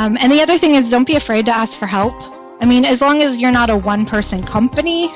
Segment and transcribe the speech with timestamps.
[0.00, 2.14] Um, and the other thing is, don't be afraid to ask for help.
[2.58, 5.10] I mean, as long as you're not a one person company,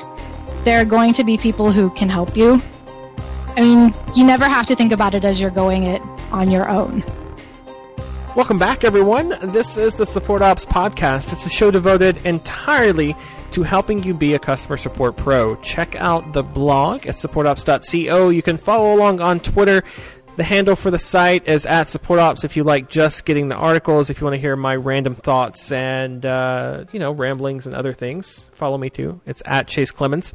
[0.61, 2.61] there are going to be people who can help you.
[3.57, 6.69] I mean, you never have to think about it as you're going it on your
[6.69, 7.03] own.
[8.35, 9.29] Welcome back, everyone.
[9.41, 11.33] This is the Support Ops Podcast.
[11.33, 13.15] It's a show devoted entirely
[13.53, 15.55] to helping you be a customer support pro.
[15.55, 18.29] Check out the blog at supportops.co.
[18.29, 19.83] You can follow along on Twitter.
[20.35, 24.09] The handle for the site is at supportops if you like just getting the articles,
[24.09, 27.93] if you want to hear my random thoughts and, uh, you know, ramblings and other
[27.93, 28.49] things.
[28.53, 29.21] Follow me too.
[29.25, 30.33] It's at Chase Clemons.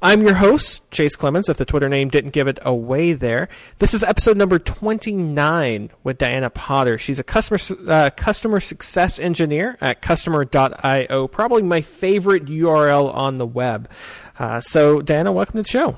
[0.00, 3.48] I'm your host, Chase Clemons, if the Twitter name didn't give it away there.
[3.80, 6.96] This is episode number 29 with Diana Potter.
[6.96, 13.46] She's a customer uh, customer success engineer at customer.io, probably my favorite URL on the
[13.46, 13.90] web.
[14.38, 15.96] Uh, so, Diana, welcome to the show.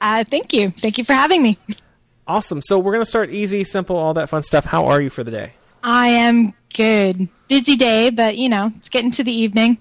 [0.00, 0.70] Uh, thank you.
[0.70, 1.58] Thank you for having me.
[2.28, 2.60] Awesome.
[2.62, 4.64] So, we're going to start easy, simple, all that fun stuff.
[4.64, 5.52] How are you for the day?
[5.82, 7.28] I am good.
[7.48, 9.78] Busy day, but you know, it's getting to the evening.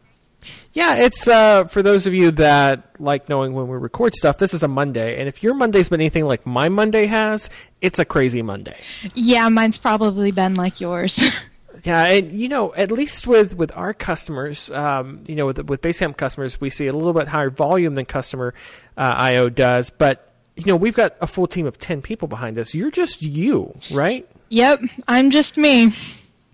[0.73, 4.37] Yeah, it's uh, for those of you that like knowing when we record stuff.
[4.37, 7.49] This is a Monday, and if your Monday's been anything like my Monday has,
[7.81, 8.77] it's a crazy Monday.
[9.15, 11.19] Yeah, mine's probably been like yours.
[11.83, 15.81] yeah, and you know, at least with with our customers, um, you know, with with
[15.81, 18.53] Basecamp customers, we see a little bit higher volume than customer
[18.97, 22.57] uh, IO does, but you know, we've got a full team of ten people behind
[22.57, 22.73] us.
[22.73, 24.27] You're just you, right?
[24.49, 25.91] Yep, I'm just me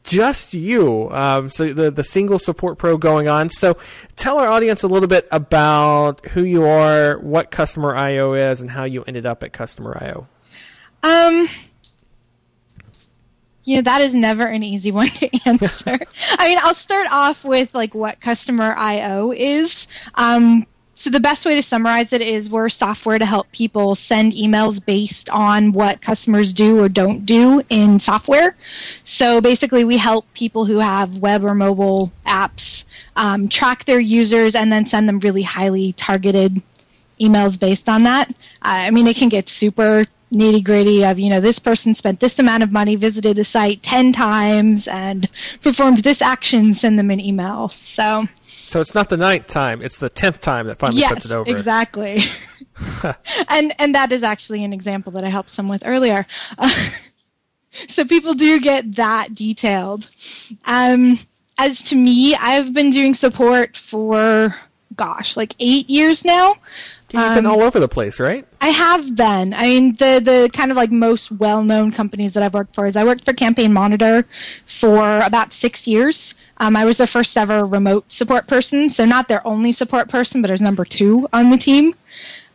[0.04, 1.10] just you.
[1.12, 3.50] Um, so the the single support pro going on.
[3.50, 3.78] So
[4.16, 8.72] tell our audience a little bit about who you are, what Customer IO is, and
[8.72, 10.28] how you ended up at Customer IO.
[11.04, 11.48] Um.
[13.64, 16.00] You know, that is never an easy one to answer.
[16.40, 19.88] I mean, I'll start off with like what Customer IO is.
[20.16, 20.66] Um,
[21.02, 24.84] so the best way to summarize it is we're software to help people send emails
[24.86, 28.56] based on what customers do or don't do in software.
[29.04, 32.86] So basically, we help people who have web or mobile apps
[33.16, 36.61] um, track their users and then send them really highly targeted
[37.20, 38.30] emails based on that.
[38.30, 42.19] Uh, I mean, it can get super nitty gritty of, you know, this person spent
[42.19, 45.30] this amount of money, visited the site 10 times, and
[45.61, 47.69] performed this action, send them an email.
[47.69, 48.25] So.
[48.42, 51.31] So it's not the ninth time; it's the tenth time that finally yes, puts it
[51.31, 51.49] over.
[51.49, 52.19] exactly.
[53.49, 56.25] and and that is actually an example that I helped some with earlier.
[56.58, 56.69] Uh,
[57.71, 60.09] so people do get that detailed.
[60.65, 61.17] Um,
[61.58, 64.55] as to me, I've been doing support for
[64.95, 66.55] gosh, like eight years now.
[67.14, 68.45] You've um, been all over the place, right?
[68.61, 69.54] I have been.
[69.54, 72.86] I mean, the the kind of like most well known companies that I've worked for
[72.86, 74.26] is I worked for Campaign Monitor
[74.66, 76.36] for about six years.
[76.58, 80.42] Um, I was their first ever remote support person, so not their only support person,
[80.42, 81.95] but as number two on the team.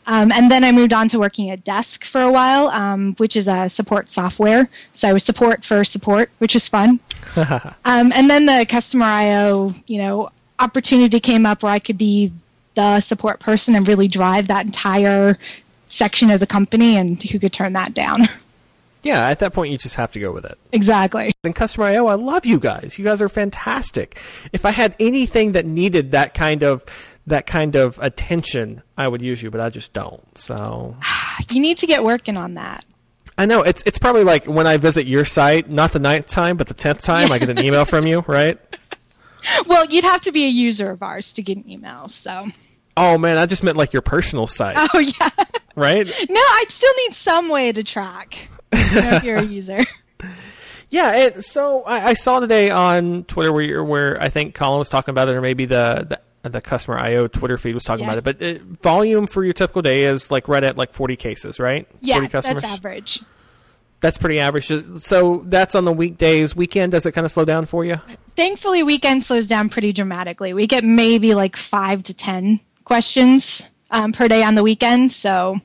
[0.07, 3.37] Um, and then I moved on to working at Desk for a while, um, which
[3.37, 4.69] is a support software.
[4.93, 7.01] So I was support for support, which was fun.
[7.37, 10.31] um, and then the customer IO, you know,
[10.61, 12.33] opportunity came up where I could be
[12.77, 15.37] the support person and really drive that entire
[15.89, 18.21] section of the company, and who could turn that down.
[19.07, 20.59] Yeah, at that point you just have to go with it.
[20.73, 21.33] Exactly.
[21.45, 22.99] And Customer IO, I love you guys.
[22.99, 24.21] You guys are fantastic.
[24.53, 26.85] If I had anything that needed that kind of
[27.25, 30.37] that kind of attention, I would use you, but I just don't.
[30.37, 30.97] So
[31.51, 32.85] you need to get working on that.
[33.39, 36.57] I know it's it's probably like when I visit your site, not the ninth time,
[36.57, 38.59] but the tenth time, I get an email from you, right?
[39.67, 42.09] Well, you'd have to be a user of ours to get an email.
[42.09, 42.47] So.
[42.97, 44.77] Oh man, I just meant like your personal site.
[44.95, 45.31] Oh yeah.
[45.79, 46.07] Right.
[46.31, 49.81] no, I still need some way to track you know, if you're a user.
[50.89, 54.89] Yeah, it, so I, I, saw today on Twitter where where I think Colin was
[54.89, 58.13] talking about it, or maybe the the, the customer IO Twitter feed was talking yeah.
[58.13, 58.39] about it.
[58.39, 61.87] But it, volume for your typical day is like right at like forty cases, right?
[62.01, 62.63] Yeah, 40 customers.
[62.63, 63.21] that's average.
[64.01, 64.71] That's pretty average.
[65.03, 66.55] So that's on the weekdays.
[66.55, 68.01] Weekend does it kind of slow down for you?
[68.37, 70.53] Thankfully, weekend slows down pretty dramatically.
[70.53, 75.13] We get maybe like five to ten questions um, per day on the weekend.
[75.13, 75.61] So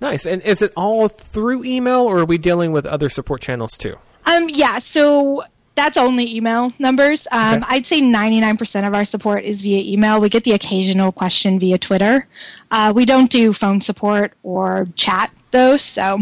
[0.00, 0.26] Nice.
[0.26, 3.96] And is it all through email, or are we dealing with other support channels too?
[4.26, 4.78] Um, yeah.
[4.78, 5.42] So
[5.76, 7.26] that's only email numbers.
[7.32, 7.66] Um, okay.
[7.68, 10.20] I'd say 99% of our support is via email.
[10.20, 12.26] We get the occasional question via Twitter.
[12.70, 15.76] Uh, we don't do phone support or chat though.
[15.76, 16.20] So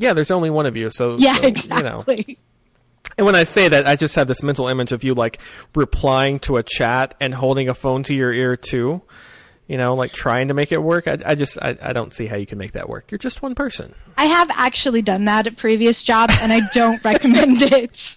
[0.00, 0.90] yeah, there's only one of you.
[0.90, 2.24] So yeah, so, exactly.
[2.26, 2.40] You know.
[3.18, 5.40] And when I say that, I just have this mental image of you like
[5.74, 9.02] replying to a chat and holding a phone to your ear too
[9.70, 11.06] you know, like trying to make it work.
[11.06, 13.12] I, I just I, I don't see how you can make that work.
[13.12, 13.94] You're just one person.
[14.18, 18.16] I have actually done that at previous jobs, and I don't recommend it.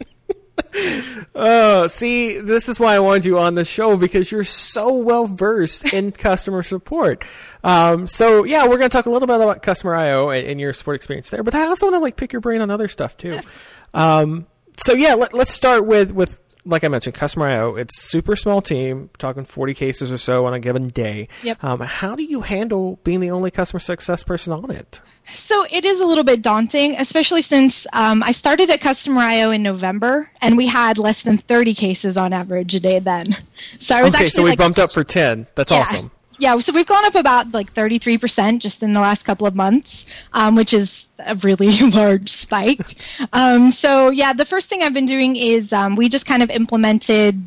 [1.36, 5.26] Oh, see, this is why I wanted you on the show because you're so well
[5.26, 7.26] versed in customer support.
[7.64, 10.60] Um, so yeah, we're going to talk a little bit about customer IO and, and,
[10.60, 12.88] your support experience there, but I also want to like pick your brain on other
[12.88, 13.40] stuff too.
[13.96, 14.48] Um,
[14.78, 17.76] so yeah, let, us start with with like I mentioned, customer IO.
[17.76, 21.28] It's super small team, talking forty cases or so on a given day.
[21.44, 21.64] Yep.
[21.64, 25.02] Um, how do you handle being the only customer success person on it?
[25.26, 29.52] So it is a little bit daunting, especially since um, I started at Customer IO
[29.52, 33.36] in November, and we had less than 30 cases on average a day then.
[33.80, 35.48] So I was okay, actually so we like, bumped up for 10.
[35.56, 36.12] That's yeah, awesome.
[36.38, 40.26] Yeah, so we've gone up about like 33% just in the last couple of months,
[40.34, 42.96] um, which is a really large spike.
[43.34, 46.50] um, so yeah, the first thing I've been doing is um, we just kind of
[46.50, 47.42] implemented.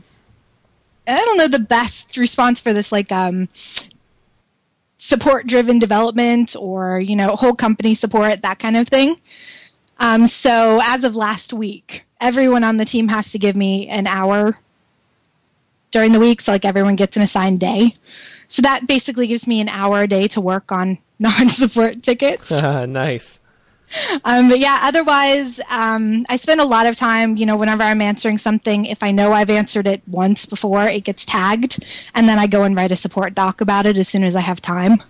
[1.08, 3.48] I don't know the best response for this, like um,
[5.06, 9.16] support driven development or you know whole company support that kind of thing
[10.00, 14.08] um, so as of last week everyone on the team has to give me an
[14.08, 14.58] hour
[15.92, 17.94] during the week so like everyone gets an assigned day
[18.48, 22.50] so that basically gives me an hour a day to work on non-support tickets
[22.88, 23.38] nice
[24.24, 28.02] um, but yeah, otherwise, um, I spend a lot of time, you know, whenever I'm
[28.02, 31.84] answering something, if I know I've answered it once before, it gets tagged,
[32.14, 34.40] and then I go and write a support doc about it as soon as I
[34.40, 35.02] have time.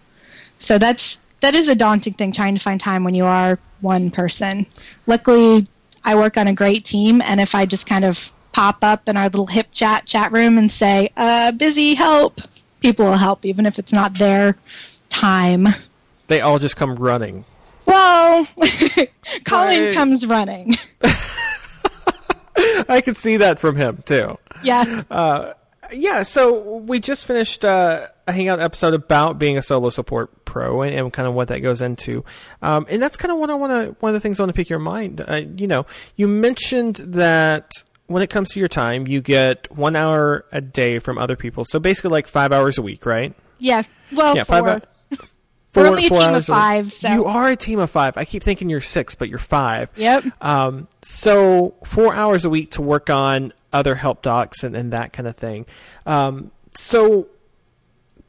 [0.58, 4.11] So that's that is a daunting thing trying to find time when you are one
[4.11, 4.67] person.
[5.06, 5.67] Luckily,
[6.05, 9.17] I work on a great team, and if I just kind of pop up in
[9.17, 12.40] our little HipChat chat room and say, uh, "Busy, help,"
[12.81, 14.56] people will help, even if it's not their
[15.08, 15.67] time.
[16.28, 17.44] They all just come running.
[17.87, 18.47] Well,
[19.44, 20.75] Colin comes running.
[22.88, 24.38] I could see that from him too.
[24.62, 25.03] Yeah.
[25.11, 25.53] Uh,
[25.93, 26.23] yeah.
[26.23, 30.94] So we just finished uh, a Hangout episode about being a solo support pro and,
[30.94, 32.25] and kind of what that goes into,
[32.62, 33.97] um, and that's kind of what I want to.
[34.00, 35.23] One of the things I want to pick your mind.
[35.27, 35.87] Uh, you know,
[36.17, 37.73] you mentioned that
[38.06, 41.65] when it comes to your time, you get one hour a day from other people.
[41.65, 43.35] So basically, like five hours a week, right?
[43.59, 43.83] Yeah.
[44.12, 44.56] Well, yeah, four.
[44.56, 45.06] five hours.
[45.76, 46.90] Four, We're only a team of five.
[46.90, 47.12] So.
[47.12, 48.17] You are a team of five.
[48.17, 49.90] I keep thinking you're six, but you're five.
[49.96, 50.25] Yep.
[50.40, 55.12] Um, so four hours a week to work on other help docs and, and that
[55.12, 55.67] kind of thing.
[56.06, 57.28] Um, so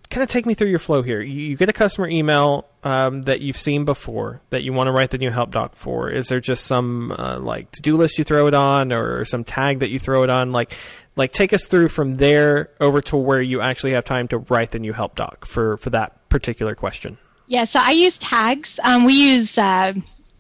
[0.10, 1.22] kind of take me through your flow here.
[1.22, 4.92] You, you get a customer email um, that you've seen before that you want to
[4.92, 6.10] write the new help doc for.
[6.10, 9.46] Is there just some uh, like to do list you throw it on, or some
[9.46, 10.52] tag that you throw it on?
[10.52, 10.74] Like,
[11.16, 14.72] like take us through from there over to where you actually have time to write
[14.72, 17.18] the new help doc for for that particular question.
[17.48, 18.80] Yeah, so I use tags.
[18.84, 19.94] Um, we use uh,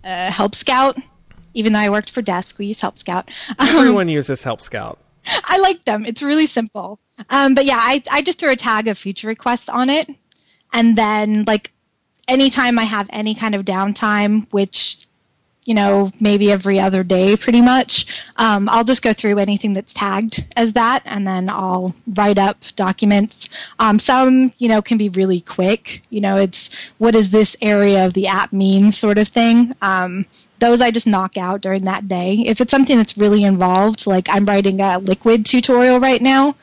[0.04, 0.98] uh, Help Scout.
[1.54, 3.30] Even though I worked for Desk, we use Help Scout.
[3.59, 5.00] Um, Everyone uses Help Scout.
[5.44, 6.06] I like them.
[6.06, 7.00] It's really simple.
[7.30, 10.07] Um, but yeah, I, I just throw a tag of feature request on it.
[10.74, 11.74] And then, like,
[12.27, 15.06] anytime I have any kind of downtime, which
[15.68, 18.06] you know, maybe every other day pretty much.
[18.38, 22.58] Um, I'll just go through anything that's tagged as that and then I'll write up
[22.78, 23.50] documents.
[23.78, 26.04] Um, some, you know, can be really quick.
[26.10, 29.75] You know, it's what does this area of the app mean sort of thing.
[29.81, 30.25] Um,
[30.60, 32.36] those I just knock out during that day.
[32.46, 36.56] If it's something that's really involved, like I'm writing a liquid tutorial right now,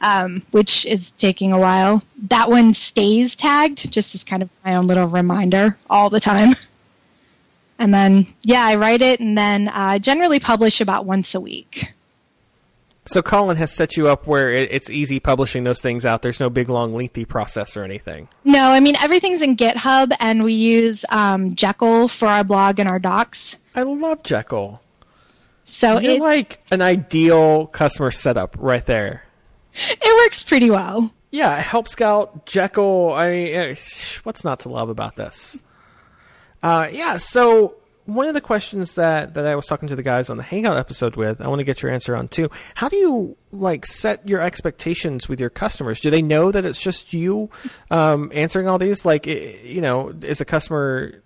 [0.00, 2.02] um, which is taking a while.
[2.28, 6.56] That one stays tagged, just as kind of my own little reminder all the time.
[7.82, 11.92] And then, yeah, I write it and then uh, generally publish about once a week.
[13.06, 16.22] So Colin has set you up where it's easy publishing those things out.
[16.22, 18.28] There's no big, long, lengthy process or anything.
[18.44, 22.88] No, I mean everything's in GitHub, and we use um, Jekyll for our blog and
[22.88, 23.58] our docs.
[23.74, 24.80] I love Jekyll.
[25.64, 29.24] So you're it, like an ideal customer setup right there.
[29.74, 31.12] It works pretty well.
[31.32, 33.12] Yeah, Help Scout, Jekyll.
[33.12, 33.74] I mean, eh,
[34.22, 35.58] what's not to love about this?
[36.62, 40.28] Uh, yeah, so one of the questions that, that I was talking to the guys
[40.28, 42.50] on the Hangout episode with, I want to get your answer on too.
[42.74, 46.00] How do you like set your expectations with your customers?
[46.00, 47.50] Do they know that it's just you
[47.90, 49.04] um, answering all these?
[49.04, 51.22] Like, you know, is a customer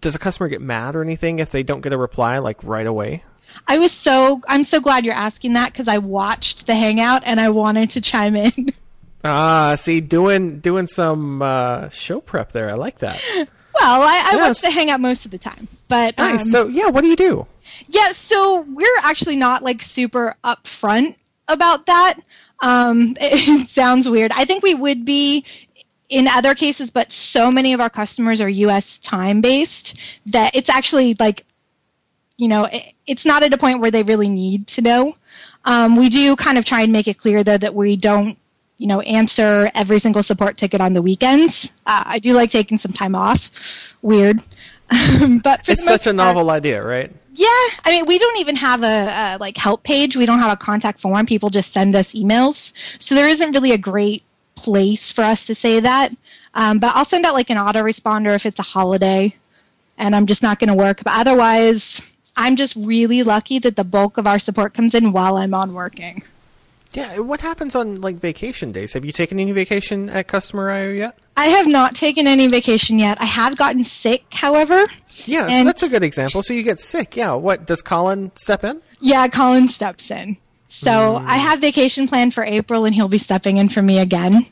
[0.00, 2.86] does a customer get mad or anything if they don't get a reply like right
[2.86, 3.24] away?
[3.66, 7.40] I was so I'm so glad you're asking that because I watched the Hangout and
[7.40, 8.52] I wanted to chime in.
[9.28, 12.70] Ah, see, doing doing some uh, show prep there.
[12.70, 13.20] I like that.
[13.80, 14.48] Well, I, I yes.
[14.48, 16.42] watch the Hangout most of the time, but nice.
[16.42, 17.46] Um, so yeah, what do you do?
[17.88, 21.16] Yeah, so we're actually not like super upfront
[21.48, 22.18] about that.
[22.60, 24.32] Um, it sounds weird.
[24.32, 25.44] I think we would be
[26.08, 28.98] in other cases, but so many of our customers are U.S.
[28.98, 31.44] time based that it's actually like,
[32.38, 35.16] you know, it, it's not at a point where they really need to know.
[35.64, 38.38] Um, we do kind of try and make it clear though that we don't
[38.78, 41.72] you know, answer every single support ticket on the weekends.
[41.86, 43.94] Uh, I do like taking some time off.
[44.02, 44.40] Weird.
[45.42, 47.12] but it's such a novel idea, right?
[47.34, 47.48] Yeah,
[47.84, 50.16] I mean, we don't even have a, a, like help page.
[50.16, 51.26] We don't have a contact form.
[51.26, 54.22] People just send us emails, so there isn't really a great
[54.54, 56.12] place for us to say that.
[56.54, 59.34] Um, but I'll send out like an autoresponder if it's a holiday,
[59.98, 61.02] and I'm just not going to work.
[61.04, 62.00] But otherwise,
[62.36, 65.74] I'm just really lucky that the bulk of our support comes in while I'm on
[65.74, 66.22] working.
[66.96, 68.94] Yeah, what happens on like vacation days?
[68.94, 71.18] Have you taken any vacation at Customer IO yet?
[71.36, 73.20] I have not taken any vacation yet.
[73.20, 74.86] I have gotten sick, however.
[75.26, 76.42] Yeah, so that's a good example.
[76.42, 77.14] So you get sick.
[77.14, 78.80] Yeah, what does Colin step in?
[79.00, 80.38] Yeah, Colin steps in.
[80.68, 81.24] So mm.
[81.26, 84.46] I have vacation planned for April, and he'll be stepping in for me again.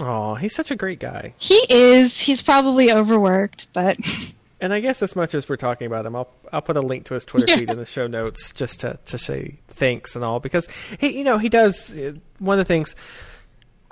[0.00, 1.34] Oh, he's such a great guy.
[1.38, 2.18] He is.
[2.18, 3.98] He's probably overworked, but.
[4.60, 7.06] And I guess as much as we're talking about him, I'll I'll put a link
[7.06, 7.56] to his Twitter yeah.
[7.56, 10.68] feed in the show notes just to to say thanks and all because
[10.98, 12.94] he you know he does uh, one of the things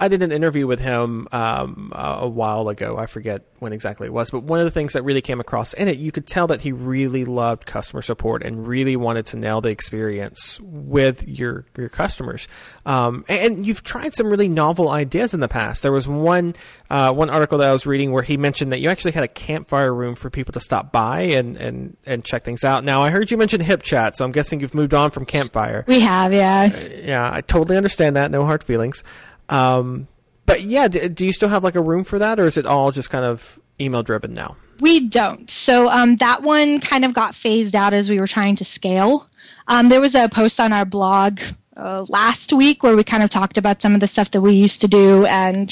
[0.02, 2.96] I did an interview with him um, a while ago.
[2.98, 5.74] I forget when exactly it was, but one of the things that really came across
[5.74, 9.36] in it, you could tell that he really loved customer support and really wanted to
[9.36, 12.48] nail the experience with your your customers.
[12.84, 15.82] Um, and you've tried some really novel ideas in the past.
[15.82, 16.56] There was one
[16.90, 19.28] uh, one article that I was reading where he mentioned that you actually had a
[19.28, 22.82] campfire room for people to stop by and and and check things out.
[22.82, 25.84] Now I heard you mention HipChat, so I'm guessing you've moved on from campfire.
[25.86, 26.70] We have, yeah.
[26.74, 28.32] Uh, yeah, I totally understand that.
[28.32, 29.04] No hard feelings.
[29.52, 30.08] Um,
[30.46, 32.66] but yeah, do, do, you still have like a room for that, or is it
[32.66, 34.56] all just kind of email driven now?
[34.80, 35.48] We don't.
[35.50, 39.28] So um, that one kind of got phased out as we were trying to scale.
[39.68, 41.40] Um, there was a post on our blog
[41.76, 44.54] uh, last week where we kind of talked about some of the stuff that we
[44.54, 45.70] used to do and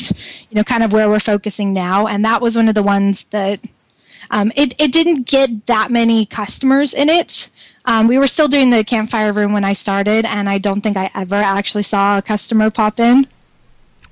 [0.48, 3.24] you know kind of where we're focusing now and that was one of the ones
[3.30, 3.60] that
[4.30, 7.50] um, it, it didn't get that many customers in it
[7.84, 10.96] um, we were still doing the campfire room when i started and i don't think
[10.96, 13.26] i ever actually saw a customer pop in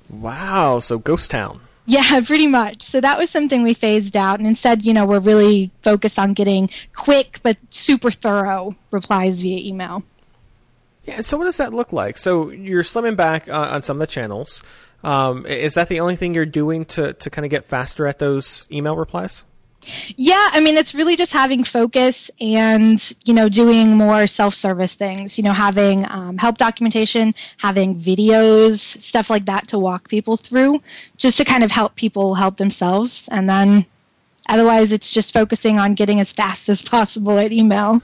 [0.09, 1.61] Wow, so Ghost Town.
[1.85, 2.83] Yeah, pretty much.
[2.83, 6.33] So that was something we phased out, and instead, you know, we're really focused on
[6.33, 10.03] getting quick but super thorough replies via email.
[11.05, 11.21] Yeah.
[11.21, 12.17] So what does that look like?
[12.17, 14.63] So you're slimming back uh, on some of the channels.
[15.03, 18.19] Um, is that the only thing you're doing to to kind of get faster at
[18.19, 19.45] those email replies?
[20.17, 24.93] Yeah, I mean, it's really just having focus and, you know, doing more self service
[24.93, 30.37] things, you know, having um, help documentation, having videos, stuff like that to walk people
[30.37, 30.81] through,
[31.17, 33.29] just to kind of help people help themselves.
[33.31, 33.85] And then
[34.47, 38.01] otherwise, it's just focusing on getting as fast as possible at email.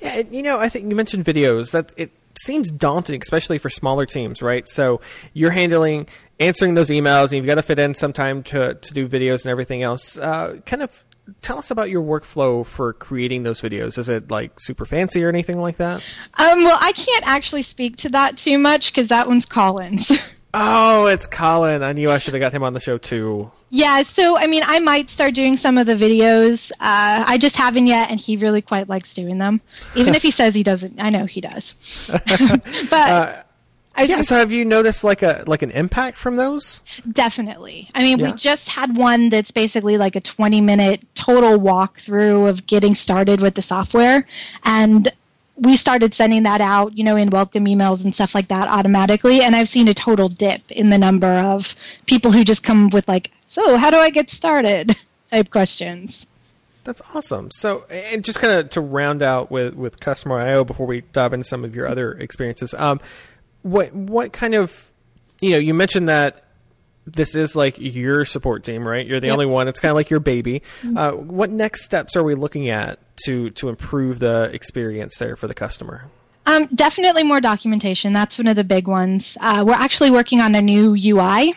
[0.00, 1.72] Yeah, you know, I think you mentioned videos.
[1.72, 4.66] That it seems daunting, especially for smaller teams, right?
[4.68, 5.00] So
[5.32, 6.08] you're handling
[6.40, 9.44] answering those emails, and you've got to fit in some time to to do videos
[9.44, 10.18] and everything else.
[10.18, 11.04] Uh, kind of
[11.40, 13.98] tell us about your workflow for creating those videos.
[13.98, 16.04] Is it like super fancy or anything like that?
[16.34, 20.34] Um, well, I can't actually speak to that too much because that one's Colin's.
[20.56, 21.82] Oh, it's Colin.
[21.82, 23.50] I knew I should have got him on the show too.
[23.70, 26.70] Yeah, so I mean, I might start doing some of the videos.
[26.72, 29.60] Uh, I just haven't yet, and he really quite likes doing them.
[29.96, 31.74] Even if he says he doesn't, I know he does.
[32.88, 33.42] but uh,
[33.98, 36.82] yeah, so have you noticed like a like an impact from those?
[37.10, 37.88] Definitely.
[37.92, 38.30] I mean, yeah.
[38.30, 43.40] we just had one that's basically like a 20 minute total walkthrough of getting started
[43.40, 44.24] with the software,
[44.62, 45.10] and
[45.56, 49.42] we started sending that out, you know, in welcome emails and stuff like that automatically.
[49.42, 51.74] And I've seen a total dip in the number of
[52.06, 54.96] people who just come with like, so how do I get started
[55.30, 56.26] type questions.
[56.82, 57.50] That's awesome.
[57.50, 61.32] So, and just kind of to round out with, with customer IO before we dive
[61.32, 63.00] into some of your other experiences, um,
[63.62, 64.90] what, what kind of,
[65.40, 66.43] you know, you mentioned that
[67.06, 69.06] this is like your support team, right?
[69.06, 69.34] You're the yep.
[69.34, 69.68] only one.
[69.68, 70.62] It's kind of like your baby.
[70.82, 70.96] Mm-hmm.
[70.96, 75.46] Uh, what next steps are we looking at to to improve the experience there for
[75.46, 76.06] the customer?
[76.46, 78.12] Um, definitely more documentation.
[78.12, 79.38] That's one of the big ones.
[79.40, 81.54] Uh, we're actually working on a new UI,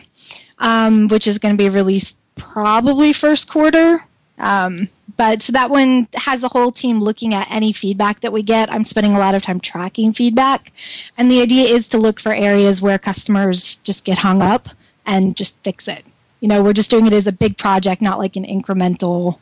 [0.58, 4.02] um, which is going to be released probably first quarter.
[4.38, 8.42] Um, but so that one has the whole team looking at any feedback that we
[8.42, 8.72] get.
[8.72, 10.72] I'm spending a lot of time tracking feedback,
[11.18, 14.68] and the idea is to look for areas where customers just get hung up
[15.08, 16.04] and just fix it.
[16.38, 19.38] You know, we're just doing it as a big project, not like an incremental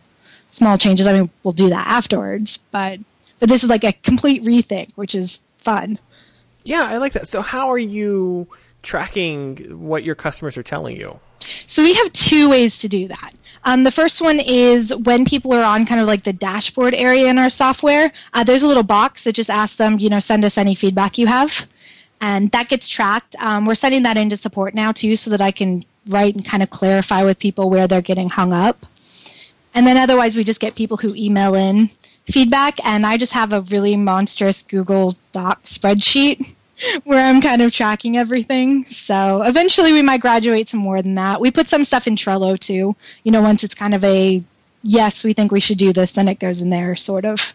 [0.49, 1.07] small changes.
[1.07, 3.01] I mean, we'll do that afterwards, but
[3.39, 5.99] but this is like a complete rethink, which is fun.
[6.65, 7.29] Yeah, I like that.
[7.29, 8.49] So how are you
[8.83, 9.57] tracking
[9.87, 11.21] what your customers are telling you?
[11.67, 13.35] So we have two ways to do that.
[13.65, 17.29] Um, the first one is when people are on kind of like the dashboard area
[17.29, 20.45] in our software, uh, there's a little box that just asks them, you know, send
[20.45, 21.67] us any feedback you have
[22.21, 23.37] and that gets tracked.
[23.39, 26.63] Um, we're sending that into support now too, so that I can write and kind
[26.63, 28.87] of clarify with people where they're getting hung up.
[29.75, 31.91] And then otherwise, we just get people who email in
[32.25, 36.57] feedback, and I just have a really monstrous Google Doc spreadsheet
[37.05, 38.85] where I'm kind of tracking everything.
[38.87, 41.41] So eventually, we might graduate to more than that.
[41.41, 42.97] We put some stuff in Trello too.
[43.23, 44.43] You know, once it's kind of a
[44.83, 47.55] yes, we think we should do this, then it goes in there, sort of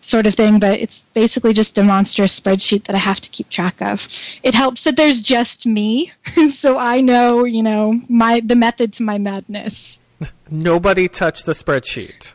[0.00, 3.48] sort of thing, but it's basically just a monstrous spreadsheet that I have to keep
[3.50, 4.08] track of.
[4.42, 6.06] It helps that there's just me,
[6.50, 9.98] so I know, you know, my the method to my madness.
[10.50, 12.34] Nobody touched the spreadsheet.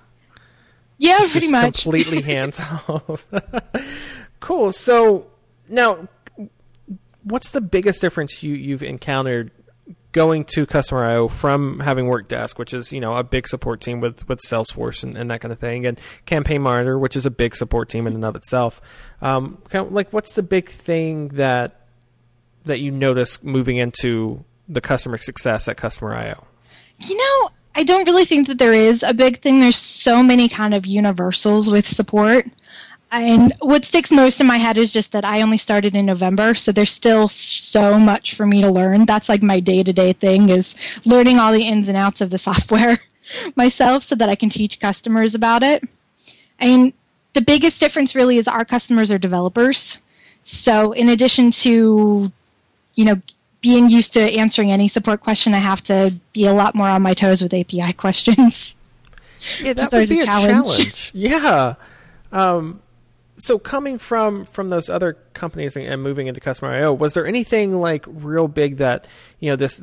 [0.98, 1.84] Yeah, Just pretty much.
[1.84, 3.26] Completely hands off.
[4.40, 4.72] cool.
[4.72, 5.28] So
[5.68, 6.08] now,
[7.24, 9.52] what's the biggest difference you, you've encountered
[10.16, 14.00] going to customer IO from having Workdesk, which is you know a big support team
[14.00, 17.30] with with Salesforce and, and that kind of thing, and Campaign Monitor, which is a
[17.30, 18.82] big support team in and of itself.
[19.22, 21.82] Um, kind of like, what's the big thing that
[22.64, 26.48] that you notice moving into the customer success at customer IO?
[27.00, 29.60] You know, I don't really think that there is a big thing.
[29.60, 32.46] There's so many kind of universals with support.
[33.22, 36.56] And what sticks most in my head is just that I only started in November,
[36.56, 39.06] so there's still so much for me to learn.
[39.06, 42.30] That's like my day to day thing is learning all the ins and outs of
[42.30, 42.98] the software
[43.56, 45.84] myself so that I can teach customers about it.
[46.60, 46.94] And
[47.34, 50.00] the biggest difference really is our customers are developers.
[50.44, 52.32] So in addition to,
[52.94, 53.22] you know,
[53.62, 57.02] being used to answering any support question, I have to be a lot more on
[57.02, 58.76] my toes with API questions.
[59.62, 60.68] Yeah, that would be a challenge.
[60.68, 61.12] challenge.
[61.16, 61.76] Yeah.
[62.32, 62.82] Um,
[63.38, 67.28] so coming from from those other companies and, and moving into customer IO, was there
[67.28, 69.08] anything like real big that
[69.40, 69.82] you know this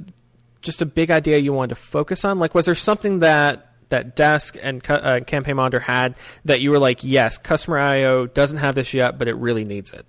[0.63, 2.39] just a big idea you wanted to focus on?
[2.39, 6.15] Like, was there something that that Desk and uh, Campaign Monitor had
[6.47, 9.93] that you were like, yes, customer IO doesn't have this yet, but it really needs
[9.93, 10.07] it?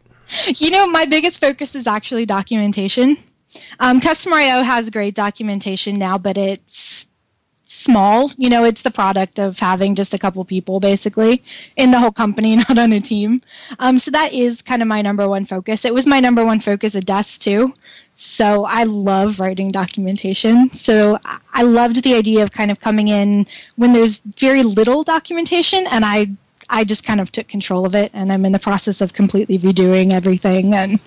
[0.57, 3.17] You know, my biggest focus is actually documentation.
[3.79, 7.02] Um, customer IO has great documentation now, but it's
[7.73, 8.31] small.
[8.37, 11.43] You know, it's the product of having just a couple people basically
[11.75, 13.41] in the whole company, not on a team.
[13.79, 15.85] Um, so that is kind of my number one focus.
[15.85, 17.73] It was my number one focus at Desk too.
[18.15, 20.69] So I love writing documentation.
[20.71, 21.19] So
[21.51, 26.05] I loved the idea of kind of coming in when there's very little documentation and
[26.05, 26.27] I
[26.69, 29.59] I just kind of took control of it and I'm in the process of completely
[29.59, 30.99] redoing everything and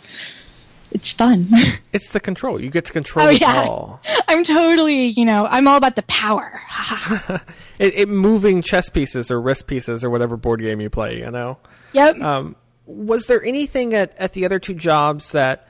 [0.90, 1.48] it's fun.
[1.92, 2.60] It's the control.
[2.60, 3.64] You get to control oh, it yeah.
[3.66, 4.02] all.
[4.28, 6.60] I'm totally, you know, I'm all about the power.
[7.78, 11.30] it, it, moving chess pieces or wrist pieces or whatever board game you play, you
[11.30, 11.56] know?
[11.92, 12.20] Yep.
[12.20, 15.66] Um, was there anything at, at the other two jobs that,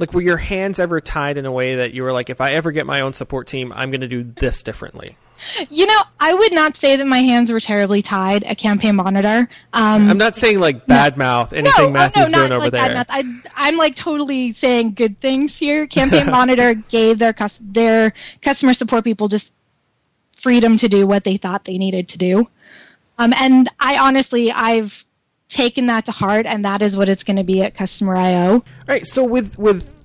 [0.00, 2.54] like, were your hands ever tied in a way that you were like, if I
[2.54, 5.16] ever get my own support team, I'm going to do this differently?
[5.70, 9.48] You know, I would not say that my hands were terribly tied at Campaign Monitor.
[9.72, 12.72] Um, I'm not saying like bad no, mouth anything no, Matthew's no, doing over like
[12.72, 13.04] there.
[13.08, 15.86] I, am like totally saying good things here.
[15.86, 19.52] Campaign Monitor gave their their customer support people just
[20.32, 22.48] freedom to do what they thought they needed to do.
[23.18, 25.04] Um, and I honestly, I've
[25.48, 28.52] taken that to heart, and that is what it's going to be at Customer IO.
[28.52, 29.06] All right.
[29.06, 30.04] So with with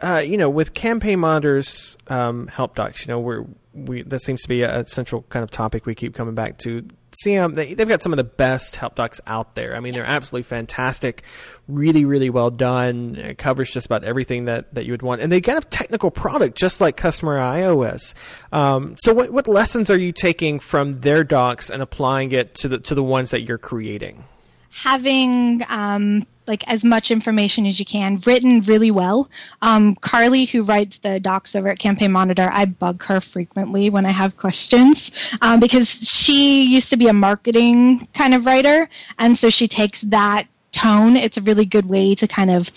[0.00, 3.44] uh, you know with Campaign Monitor's um, help docs, you know we're
[3.86, 6.86] we that seems to be a, central kind of topic we keep coming back to.
[7.22, 9.74] Sam, they, have got some of the best help docs out there.
[9.74, 11.22] I mean, they're absolutely fantastic,
[11.66, 13.16] really, really well done.
[13.16, 16.10] It covers just about everything that, that you would want, and they got a technical
[16.10, 18.14] product just like Customer IO's.
[18.52, 22.68] Um, so, what what lessons are you taking from their docs and applying it to
[22.68, 24.24] the to the ones that you're creating?
[24.70, 29.30] Having um, like as much information as you can, written really well.
[29.62, 34.06] Um, Carly, who writes the docs over at Campaign Monitor, I bug her frequently when
[34.06, 39.36] I have questions um, because she used to be a marketing kind of writer, and
[39.36, 41.16] so she takes that tone.
[41.16, 42.70] It's a really good way to kind of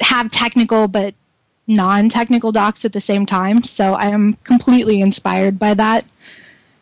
[0.00, 1.14] have technical but
[1.66, 3.62] non-technical docs at the same time.
[3.62, 6.04] So I am completely inspired by that.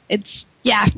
[0.08, 0.84] It's yeah.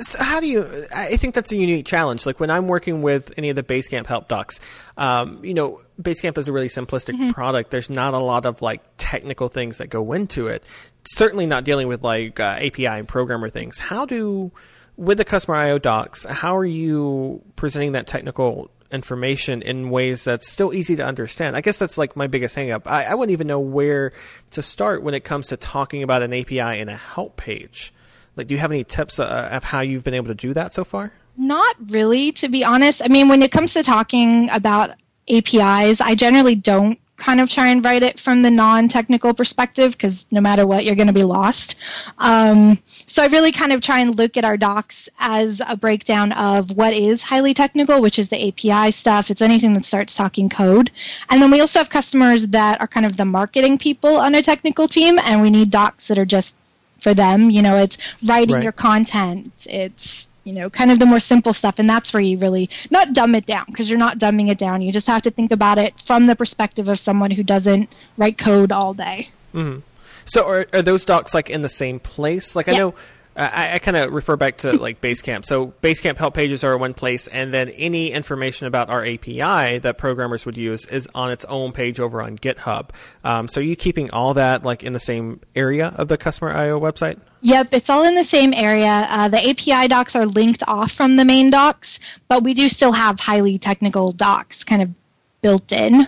[0.00, 0.86] So how do you?
[0.94, 2.26] I think that's a unique challenge.
[2.26, 4.58] Like when I'm working with any of the Basecamp help docs,
[4.96, 7.30] um, you know, Basecamp is a really simplistic mm-hmm.
[7.30, 7.70] product.
[7.70, 10.64] There's not a lot of like technical things that go into it.
[11.04, 13.78] Certainly not dealing with like uh, API and programmer things.
[13.78, 14.50] How do
[14.96, 16.24] with the customer IO docs?
[16.24, 21.56] How are you presenting that technical information in ways that's still easy to understand.
[21.56, 22.82] I guess that's like my biggest hangup.
[22.86, 24.12] I, I wouldn't even know where
[24.50, 27.92] to start when it comes to talking about an API in a help page.
[28.40, 30.72] Like, do you have any tips uh, of how you've been able to do that
[30.72, 31.12] so far?
[31.36, 33.02] Not really, to be honest.
[33.04, 34.92] I mean, when it comes to talking about
[35.28, 40.24] APIs, I generally don't kind of try and write it from the non-technical perspective because
[40.30, 41.76] no matter what, you're going to be lost.
[42.16, 46.32] Um, so I really kind of try and look at our docs as a breakdown
[46.32, 49.30] of what is highly technical, which is the API stuff.
[49.30, 50.90] It's anything that starts talking code.
[51.28, 54.40] And then we also have customers that are kind of the marketing people on a
[54.40, 56.56] technical team, and we need docs that are just
[57.00, 57.50] for them.
[57.50, 58.62] You know, it's writing right.
[58.62, 59.66] your content.
[59.68, 63.12] It's you know, kind of the more simple stuff, and that's where you really not
[63.12, 64.80] dumb it down because you're not dumbing it down.
[64.82, 68.38] You just have to think about it from the perspective of someone who doesn't write
[68.38, 69.28] code all day.
[69.54, 69.80] Mm-hmm.
[70.24, 72.56] So, are, are those docs like in the same place?
[72.56, 72.94] Like, I know
[73.36, 75.44] I, I kind of refer back to like Basecamp.
[75.44, 79.96] So Basecamp help pages are one place, and then any information about our API that
[79.98, 82.90] programmers would use is on its own page over on GitHub.
[83.24, 86.52] Um, so are you keeping all that like in the same area of the Customer
[86.52, 87.18] IO website?
[87.42, 89.06] Yep, it's all in the same area.
[89.08, 92.92] Uh, the API docs are linked off from the main docs, but we do still
[92.92, 94.90] have highly technical docs kind of
[95.40, 96.06] built in.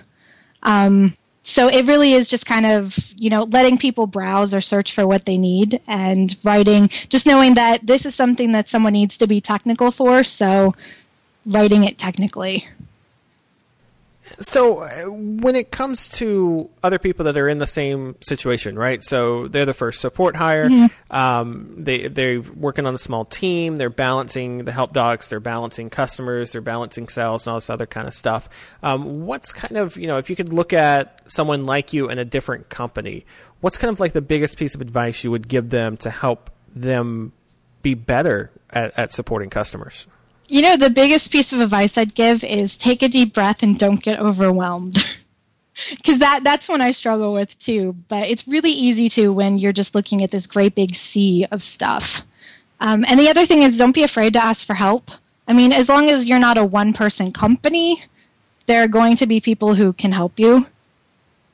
[0.63, 4.95] Um, so it really is just kind of you know letting people browse or search
[4.95, 9.19] for what they need and writing just knowing that this is something that someone needs
[9.19, 10.75] to be technical for so
[11.47, 12.65] writing it technically
[14.43, 19.03] so uh, when it comes to other people that are in the same situation, right?
[19.03, 20.69] So they're the first support hire.
[20.69, 21.17] Mm-hmm.
[21.17, 23.77] Um, they they're working on a small team.
[23.77, 25.29] They're balancing the help docs.
[25.29, 26.53] They're balancing customers.
[26.53, 28.49] They're balancing sales and all this other kind of stuff.
[28.83, 32.19] Um, what's kind of you know if you could look at someone like you in
[32.19, 33.25] a different company,
[33.61, 36.51] what's kind of like the biggest piece of advice you would give them to help
[36.75, 37.33] them
[37.83, 40.07] be better at, at supporting customers?
[40.49, 43.79] You know, the biggest piece of advice I'd give is take a deep breath and
[43.79, 44.99] don't get overwhelmed.
[45.91, 47.97] Because that, that's when I struggle with too.
[48.09, 51.63] But it's really easy to when you're just looking at this great big sea of
[51.63, 52.23] stuff.
[52.79, 55.11] Um, and the other thing is don't be afraid to ask for help.
[55.49, 58.03] I mean, as long as you're not a one person company,
[58.67, 60.67] there are going to be people who can help you.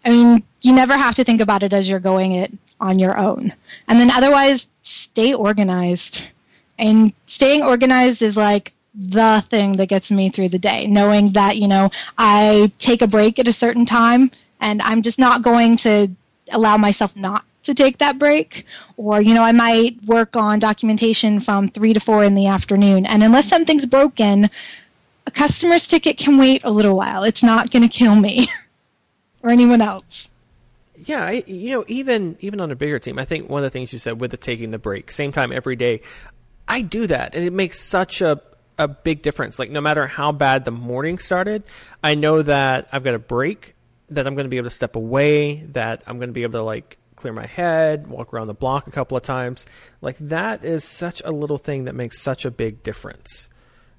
[0.05, 3.17] I mean, you never have to think about it as you're going it on your
[3.17, 3.53] own.
[3.87, 6.31] And then otherwise, stay organized.
[6.79, 11.57] And staying organized is like the thing that gets me through the day, knowing that,
[11.57, 14.31] you know, I take a break at a certain time
[14.61, 16.09] and I'm just not going to
[16.51, 18.67] allow myself not to take that break.
[18.97, 23.07] Or, you know, I might work on documentation from three to four in the afternoon.
[23.07, 24.51] And unless something's broken,
[25.27, 27.23] a customer's ticket can wait a little while.
[27.23, 28.49] It's not going to kill me
[29.43, 30.29] or anyone else.
[31.05, 33.71] Yeah, I, you know, even even on a bigger team, I think one of the
[33.71, 36.03] things you said with the taking the break, same time every day,
[36.67, 38.43] I do that, and it makes such a
[38.79, 39.59] a big difference.
[39.59, 41.65] Like no matter how bad the morning started,
[42.03, 43.75] I know that I've got a break,
[44.11, 46.61] that I'm going to be able to step away, that I'm going to be able
[46.61, 49.67] to like clear my head, walk around the block a couple of times.
[50.01, 53.49] Like that is such a little thing that makes such a big difference.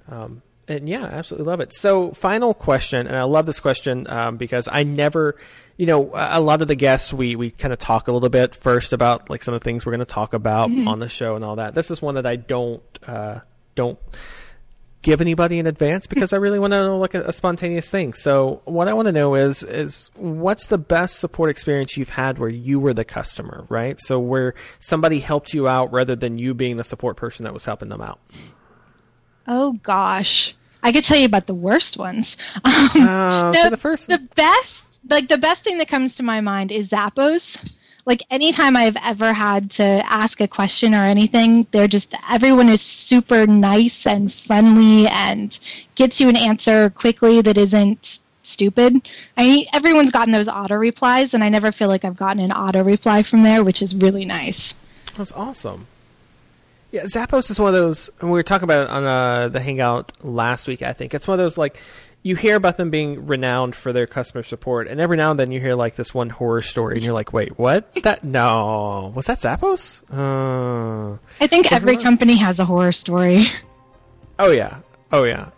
[0.07, 1.73] Um, and yeah, I absolutely love it.
[1.73, 5.35] So, final question, and I love this question um, because I never,
[5.77, 8.53] you know, a lot of the guests we we kind of talk a little bit
[8.53, 10.87] first about like some of the things we're going to talk about mm-hmm.
[10.87, 11.73] on the show and all that.
[11.73, 13.39] This is one that I don't uh,
[13.73, 13.97] don't
[15.01, 18.13] give anybody in advance because I really want to know like a, a, spontaneous thing.
[18.13, 22.37] So what I want to know is is what's the best support experience you've had
[22.37, 23.99] where you were the customer, right?
[23.99, 27.65] So where somebody helped you out rather than you being the support person that was
[27.65, 28.19] helping them out.
[29.47, 32.37] Oh gosh, I could tell you about the worst ones.
[32.65, 36.23] Um, uh, no, so the first, the best, like the best thing that comes to
[36.23, 37.77] my mind is Zappos
[38.09, 42.81] like anytime I've ever had to ask a question or anything, they're just everyone is
[42.81, 45.57] super nice and friendly and
[45.93, 49.07] gets you an answer quickly that isn't stupid.
[49.37, 52.83] I everyone's gotten those auto replies, and I never feel like I've gotten an auto
[52.83, 54.75] reply from there, which is really nice.
[55.15, 55.85] That's awesome.
[56.91, 58.09] Yeah, Zappos is one of those.
[58.23, 60.81] We were talking about it on uh, the Hangout last week.
[60.81, 61.79] I think it's one of those like
[62.21, 65.51] you hear about them being renowned for their customer support, and every now and then
[65.51, 67.93] you hear like this one horror story, and you're like, "Wait, what?
[68.03, 73.39] That no, was that Zappos?" Uh, I think every company has a horror story.
[74.41, 74.77] Oh yeah,
[75.11, 75.49] oh yeah,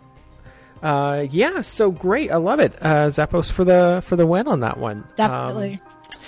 [0.82, 1.60] uh, yeah.
[1.60, 2.74] So great, I love it.
[2.82, 5.04] Uh, Zappos for the for the win on that one.
[5.14, 5.74] Definitely.
[5.74, 6.18] Um,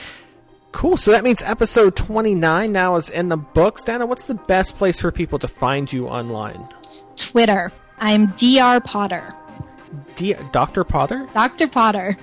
[0.71, 0.97] cool.
[0.97, 3.83] So that means episode 29 now is in the books.
[3.83, 6.69] Diana, what's the best place for people to find you online?
[7.17, 7.73] Twitter.
[7.99, 8.81] I'm Dr.
[8.81, 9.35] Potter.
[10.17, 10.85] D- Dr.
[10.85, 11.29] Potter?
[11.35, 11.69] Dr.
[11.69, 12.17] Potter.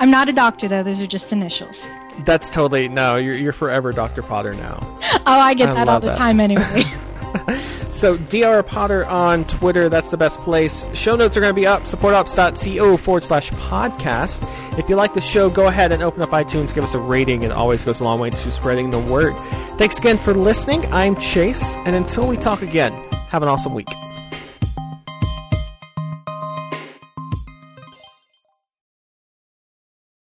[0.00, 1.88] I'm not a doctor though; those are just initials.
[2.24, 3.16] That's totally no.
[3.16, 4.22] You're you're forever Dr.
[4.22, 4.78] Potter now.
[4.80, 6.16] Oh, I get I that all the that.
[6.16, 6.82] time anyway.
[7.90, 8.62] so Dr.
[8.64, 9.88] Potter on Twitter.
[9.88, 10.84] That's the best place.
[10.96, 11.82] Show notes are going to be up.
[11.82, 14.42] Supportops.co forward slash podcast.
[14.78, 16.74] If you like the show, go ahead and open up iTunes.
[16.74, 17.42] Give us a rating.
[17.44, 19.34] It always goes a long way to spreading the word.
[19.78, 20.92] Thanks again for listening.
[20.92, 22.92] I'm Chase, and until we talk again,
[23.30, 23.88] have an awesome week.